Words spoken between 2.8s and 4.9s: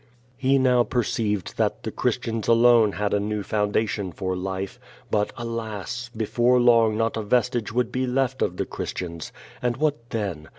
had a new foundation for life.